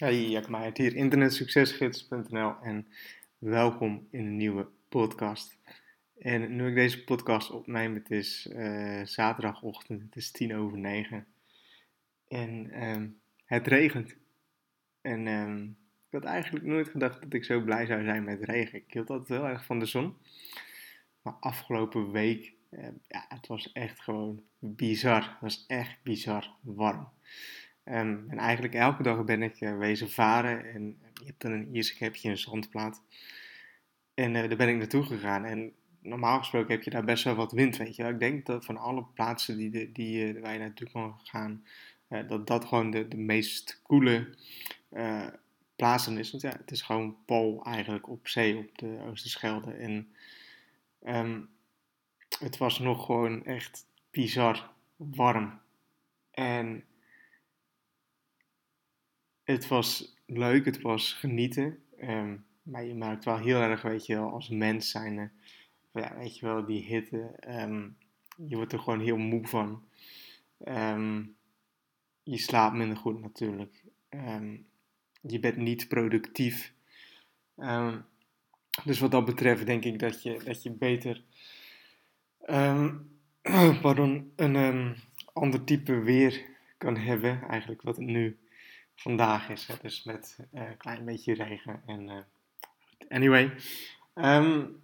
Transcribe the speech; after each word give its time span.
Hey, 0.00 0.28
Jack 0.28 0.48
Meijer 0.48 0.72
hier, 0.74 0.96
internetsuccesgids.nl 0.96 2.54
en 2.62 2.86
welkom 3.38 4.08
in 4.10 4.26
een 4.26 4.36
nieuwe 4.36 4.68
podcast. 4.88 5.58
En 6.18 6.56
nu 6.56 6.68
ik 6.68 6.74
deze 6.74 7.04
podcast 7.04 7.50
opneem, 7.50 7.94
het 7.94 8.10
is 8.10 8.48
uh, 8.52 9.04
zaterdagochtend, 9.04 10.02
het 10.02 10.16
is 10.16 10.30
tien 10.30 10.56
over 10.56 10.78
negen. 10.78 11.26
En 12.28 12.82
um, 12.88 13.20
het 13.44 13.66
regent. 13.66 14.16
En 15.00 15.26
um, 15.26 15.76
ik 16.06 16.12
had 16.12 16.24
eigenlijk 16.24 16.64
nooit 16.64 16.88
gedacht 16.88 17.22
dat 17.22 17.32
ik 17.32 17.44
zo 17.44 17.60
blij 17.60 17.86
zou 17.86 18.04
zijn 18.04 18.24
met 18.24 18.44
regen. 18.44 18.78
Ik 18.78 18.92
hield 18.92 19.10
altijd 19.10 19.38
heel 19.38 19.48
erg 19.48 19.64
van 19.64 19.78
de 19.78 19.86
zon. 19.86 20.16
Maar 21.22 21.34
afgelopen 21.40 22.10
week, 22.10 22.52
uh, 22.70 22.88
ja, 23.06 23.24
het 23.28 23.46
was 23.46 23.72
echt 23.72 24.00
gewoon 24.00 24.42
bizar. 24.58 25.22
Het 25.22 25.40
was 25.40 25.64
echt 25.66 26.02
bizar 26.02 26.50
warm. 26.60 27.08
Um, 27.90 28.24
en 28.28 28.38
eigenlijk 28.38 28.74
elke 28.74 29.02
dag 29.02 29.24
ben 29.24 29.42
ik 29.42 29.60
uh, 29.60 29.78
wezen 29.78 30.10
varen 30.10 30.64
en 30.64 30.98
je 31.14 31.24
hebt 31.24 31.40
dan 31.40 31.52
een 31.52 31.74
Ierse 31.74 32.04
heb 32.04 32.16
je 32.16 32.28
een 32.28 32.38
zandplaat. 32.38 33.02
En 34.14 34.34
uh, 34.34 34.48
daar 34.48 34.56
ben 34.56 34.68
ik 34.68 34.76
naartoe 34.76 35.02
gegaan 35.02 35.44
en 35.44 35.72
normaal 36.00 36.38
gesproken 36.38 36.74
heb 36.74 36.82
je 36.82 36.90
daar 36.90 37.04
best 37.04 37.24
wel 37.24 37.34
wat 37.34 37.52
wind, 37.52 37.76
weet 37.76 37.96
je 37.96 38.02
wel. 38.02 38.12
Ik 38.12 38.18
denk 38.18 38.46
dat 38.46 38.64
van 38.64 38.76
alle 38.76 39.04
plaatsen 39.14 39.56
die, 39.56 39.92
die, 39.92 40.34
uh, 40.34 40.42
waar 40.42 40.52
je 40.52 40.58
naartoe 40.58 40.90
kan 40.90 41.20
gaan, 41.22 41.64
dat 42.26 42.46
dat 42.46 42.64
gewoon 42.64 42.90
de, 42.90 43.08
de 43.08 43.16
meest 43.16 43.80
koele 43.82 44.34
plaatsen 45.76 46.18
is. 46.18 46.30
Want 46.30 46.42
ja, 46.42 46.50
het 46.50 46.70
is 46.70 46.82
gewoon 46.82 47.16
pol 47.24 47.64
eigenlijk 47.64 48.08
op 48.08 48.28
zee, 48.28 48.56
op 48.56 48.78
de 48.78 48.98
Oosterschelde. 49.06 49.72
En 49.72 50.14
um, 51.06 51.48
het 52.38 52.56
was 52.58 52.78
nog 52.78 53.04
gewoon 53.04 53.44
echt 53.44 53.86
bizar 54.10 54.70
warm. 54.96 55.60
En 56.30 56.84
het 59.50 59.68
was 59.68 60.16
leuk, 60.26 60.64
het 60.64 60.80
was 60.80 61.12
genieten. 61.12 61.78
Um, 62.02 62.44
maar 62.62 62.84
je 62.84 62.94
maakt 62.94 63.24
wel 63.24 63.38
heel 63.38 63.60
erg, 63.60 63.82
weet 63.82 64.06
je 64.06 64.14
wel, 64.14 64.30
als 64.30 64.48
mens 64.48 64.90
zijn. 64.90 65.32
ja, 65.92 66.16
weet 66.16 66.38
je 66.38 66.46
wel, 66.46 66.64
die 66.64 66.82
hitte. 66.82 67.34
Um, 67.48 67.96
je 68.48 68.56
wordt 68.56 68.72
er 68.72 68.78
gewoon 68.78 69.00
heel 69.00 69.16
moe 69.16 69.46
van. 69.46 69.82
Um, 70.64 71.36
je 72.22 72.38
slaapt 72.38 72.76
minder 72.76 72.96
goed 72.96 73.20
natuurlijk. 73.20 73.84
je 75.20 75.40
bent 75.40 75.56
niet 75.56 75.88
productief. 75.88 76.74
dus 78.84 78.98
wat 78.98 79.10
dat 79.10 79.24
betreft 79.24 79.66
denk 79.66 79.84
ik 79.84 79.98
dat 79.98 80.22
je, 80.22 80.40
dat 80.44 80.62
je 80.62 80.70
beter 80.70 81.22
pardon, 83.82 84.32
een 84.36 84.96
ander 85.32 85.64
type 85.64 85.98
weer 85.98 86.44
kan 86.78 86.96
hebben. 86.96 87.42
Eigenlijk 87.42 87.82
wat 87.82 87.96
het 87.96 88.06
nu 88.06 88.38
vandaag 89.00 89.48
is. 89.48 89.66
Het 89.66 89.80
dus 89.80 90.04
met 90.04 90.36
uh, 90.52 90.68
een 90.68 90.76
klein 90.76 91.04
beetje 91.04 91.34
regen. 91.34 91.82
En, 91.86 92.08
uh, 92.08 92.18
anyway. 93.08 93.52
Um, 94.14 94.82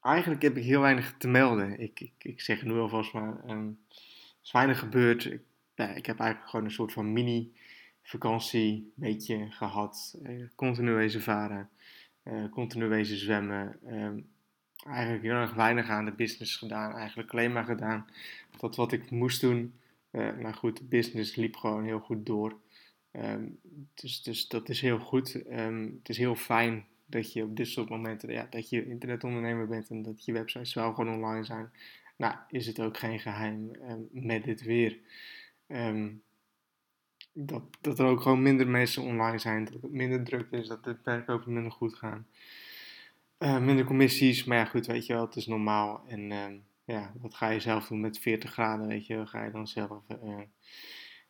eigenlijk 0.00 0.42
heb 0.42 0.56
ik 0.56 0.64
heel 0.64 0.80
weinig 0.80 1.14
te 1.18 1.28
melden. 1.28 1.80
Ik, 1.80 2.00
ik, 2.00 2.12
ik 2.18 2.40
zeg 2.40 2.62
nu 2.62 2.72
alvast 2.72 3.12
maar. 3.12 3.44
Um, 3.48 3.78
er 3.88 3.96
is 4.42 4.52
weinig 4.52 4.78
gebeurd. 4.78 5.24
Ik, 5.24 5.42
ja, 5.74 5.88
ik 5.88 6.06
heb 6.06 6.18
eigenlijk 6.18 6.50
gewoon 6.50 6.64
een 6.64 6.72
soort 6.72 6.92
van 6.92 7.12
mini 7.12 7.52
vakantie 8.02 8.92
beetje 8.94 9.50
gehad. 9.50 10.18
Uh, 10.22 10.46
varen. 11.20 11.70
continu 12.50 12.86
wezen 12.86 13.16
zwemmen. 13.16 13.78
Um, 13.86 14.28
eigenlijk 14.86 15.22
heel 15.22 15.34
erg 15.34 15.54
weinig 15.54 15.88
aan 15.88 16.04
de 16.04 16.12
business 16.12 16.56
gedaan. 16.56 16.92
Eigenlijk 16.92 17.32
alleen 17.32 17.52
maar 17.52 17.64
gedaan 17.64 18.06
dat 18.60 18.76
wat 18.76 18.92
ik 18.92 19.10
moest 19.10 19.40
doen. 19.40 19.74
Uh, 20.14 20.36
maar 20.38 20.54
goed, 20.54 20.76
de 20.76 20.84
business 20.84 21.36
liep 21.36 21.56
gewoon 21.56 21.84
heel 21.84 22.00
goed 22.00 22.26
door. 22.26 22.60
Um, 23.12 23.58
dus, 23.94 24.22
dus 24.22 24.48
dat 24.48 24.68
is 24.68 24.80
heel 24.80 24.98
goed. 24.98 25.34
Um, 25.50 25.94
het 25.98 26.08
is 26.08 26.18
heel 26.18 26.34
fijn 26.34 26.86
dat 27.06 27.32
je 27.32 27.42
op 27.42 27.56
dit 27.56 27.68
soort 27.68 27.88
momenten, 27.88 28.32
ja, 28.32 28.46
dat 28.50 28.68
je 28.68 28.86
internetondernemer 28.86 29.68
bent 29.68 29.90
en 29.90 30.02
dat 30.02 30.24
je 30.24 30.32
websites 30.32 30.74
wel 30.74 30.94
gewoon 30.94 31.14
online 31.14 31.44
zijn. 31.44 31.70
Nou, 32.16 32.34
is 32.48 32.66
het 32.66 32.80
ook 32.80 32.96
geen 32.96 33.18
geheim 33.18 33.70
um, 33.88 34.08
met 34.10 34.44
dit 34.44 34.62
weer. 34.62 34.98
dat, 37.32 37.62
dat 37.80 37.98
er 37.98 38.06
ook 38.06 38.20
gewoon 38.20 38.42
minder 38.42 38.68
mensen 38.68 39.02
online 39.02 39.38
zijn, 39.38 39.64
dat 39.64 39.82
het 39.82 39.92
minder 39.92 40.24
druk 40.24 40.50
is, 40.50 40.68
dat 40.68 40.84
de 40.84 40.96
verkopen 41.02 41.52
minder 41.52 41.72
goed 41.72 41.94
gaan. 41.94 42.26
Uh, 43.38 43.58
minder 43.58 43.84
commissies, 43.84 44.44
maar 44.44 44.58
ja, 44.58 44.64
goed, 44.64 44.86
weet 44.86 45.06
je 45.06 45.12
wel, 45.12 45.24
het 45.24 45.36
is 45.36 45.46
normaal. 45.46 46.04
En 46.08 46.32
ja, 46.84 47.12
wat 47.20 47.34
ga 47.34 47.48
je 47.48 47.60
zelf 47.60 47.86
doen 47.86 48.00
met 48.00 48.18
40 48.18 48.52
graden, 48.52 48.86
weet 48.86 49.06
je, 49.06 49.26
ga 49.26 49.44
je 49.44 49.50
dan 49.50 49.68
zelf. 49.68 50.02
Uh, 50.22 50.40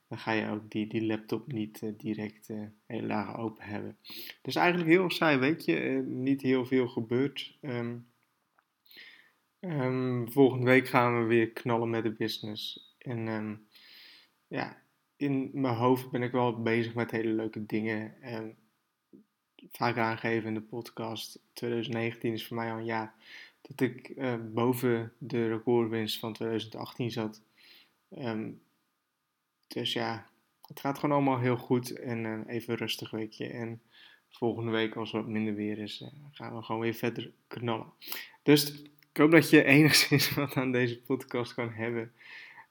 dan 0.09 0.19
ga 0.19 0.33
je 0.33 0.51
ook 0.51 0.71
die, 0.71 0.87
die 0.87 1.07
laptop 1.07 1.53
niet 1.53 1.83
uh, 1.83 1.93
direct 1.97 2.49
uh, 2.49 2.67
heel 2.87 3.03
laag 3.03 3.37
open 3.37 3.65
hebben. 3.65 3.99
Dus 4.43 4.55
eigenlijk 4.55 4.91
heel 4.91 5.11
saai, 5.11 5.39
weet 5.39 5.65
je, 5.65 6.05
niet 6.07 6.43
heel 6.43 6.67
veel 6.67 6.89
gebeurt. 6.89 7.59
Um, 7.61 8.07
um, 9.61 10.33
volgende 10.33 10.67
week 10.67 10.89
gaan 10.89 11.19
we 11.21 11.25
weer 11.25 11.51
knallen 11.51 11.91
met 11.91 12.03
de 12.03 12.13
business. 12.13 12.95
En 12.99 13.29
um, 13.29 13.67
ja, 14.47 14.83
in 15.17 15.51
mijn 15.53 15.75
hoofd 15.75 16.11
ben 16.11 16.23
ik 16.23 16.33
wel 16.33 16.63
bezig 16.63 16.95
met 16.95 17.11
hele 17.11 17.33
leuke 17.33 17.67
dingen. 17.67 18.15
vaak 19.73 19.97
aangeven 19.97 20.49
in 20.49 20.55
de 20.55 20.63
podcast, 20.63 21.41
2019 21.53 22.33
is 22.33 22.47
voor 22.47 22.57
mij 22.57 22.73
al 22.73 22.79
een 22.79 22.85
jaar 22.85 23.15
dat 23.69 23.81
ik 23.81 24.15
boven 24.53 25.13
de 25.19 25.49
recordwinst 25.49 26.19
van 26.19 26.33
2018 26.33 27.11
zat. 27.11 27.43
Um, 28.19 28.63
dus 29.69 29.93
ja, 29.93 30.31
het 30.67 30.81
gaat 30.81 30.99
gewoon 30.99 31.17
allemaal 31.17 31.39
heel 31.39 31.57
goed 31.57 31.91
en 31.91 32.25
uh, 32.25 32.41
even 32.47 32.75
rustig 32.75 33.11
weekje. 33.11 33.47
En 33.47 33.83
volgende 34.31 34.71
week, 34.71 34.97
als 34.97 35.13
er 35.13 35.19
wat 35.19 35.29
minder 35.29 35.55
weer 35.55 35.79
is, 35.79 36.01
uh, 36.01 36.09
gaan 36.33 36.57
we 36.57 36.63
gewoon 36.63 36.81
weer 36.81 36.95
verder 36.95 37.33
knallen. 37.47 37.93
Dus 38.43 38.83
ik 38.83 39.17
hoop 39.17 39.31
dat 39.31 39.51
je 39.51 39.65
enigszins 39.75 40.35
wat 40.35 40.55
aan 40.55 40.73
deze 40.73 41.01
podcast 41.03 41.55
kan 41.55 41.73
hebben. 41.73 42.13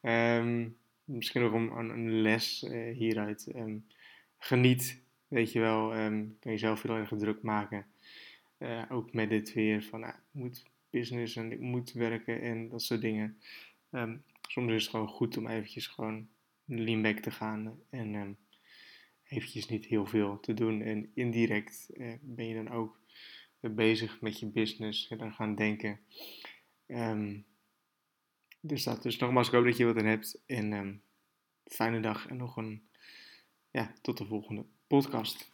Um, 0.02 0.78
misschien 1.04 1.42
nog 1.42 1.54
een, 1.54 1.90
een 1.90 2.22
les 2.22 2.64
uh, 2.64 2.96
hieruit. 2.96 3.52
Um, 3.56 3.88
geniet, 4.38 5.02
weet 5.28 5.52
je 5.52 5.60
wel. 5.60 5.90
Kan 5.90 6.38
jezelf 6.40 6.82
heel 6.82 6.96
erg 6.96 7.12
druk 7.18 7.42
maken. 7.42 7.86
ook 8.90 9.14
met 9.14 9.30
dit 9.30 9.54
weer 9.54 9.84
van, 9.84 10.04
ik 10.04 10.16
moet 10.32 10.64
business 10.94 11.36
en 11.36 11.52
ik 11.52 11.60
moet 11.60 11.92
werken 11.92 12.42
en 12.42 12.70
dat 12.70 12.82
soort 12.82 13.02
dingen. 13.02 13.38
soms 14.42 14.72
is 14.72 14.82
het 14.82 14.92
gewoon 14.92 15.08
goed 15.08 15.38
om 15.38 15.48
eventjes 15.48 15.88
gewoon 15.88 16.28
leanback 16.66 17.20
te 17.20 17.32
gaan 17.32 17.80
en 17.90 18.14
um, 18.14 18.38
eventjes 19.24 19.68
niet 19.68 19.86
heel 19.86 20.06
veel 20.06 20.40
te 20.40 20.54
doen. 20.54 20.82
En 20.82 21.12
indirect 21.14 21.90
uh, 21.94 22.14
ben 22.22 22.48
je 22.48 22.56
dan 22.56 22.70
ook 22.70 23.00
bezig 23.60 24.22
met 24.22 24.40
je 24.40 24.46
business 24.46 25.08
en 25.08 25.18
dan 25.18 25.34
gaan 25.34 25.56
denken. 25.56 26.00
Um, 26.88 27.46
dus 28.60 28.84
dat. 28.84 29.04
Dus 29.04 29.18
nogmaals, 29.18 29.48
ik 29.48 29.54
hoop 29.54 29.66
dat 29.66 29.78
je 29.78 29.86
wat 29.86 29.98
aan 29.98 30.06
hebt. 30.06 30.42
En 30.46 31.02
fijne 31.66 32.00
dag 32.00 32.28
en 32.28 32.38
nog 32.38 32.58
een, 32.58 32.88
ja, 33.72 33.94
tot 34.02 34.18
de 34.18 34.26
volgende 34.26 34.66
podcast. 34.88 35.53